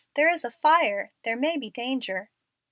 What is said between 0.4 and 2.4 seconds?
a fire. There may be danger."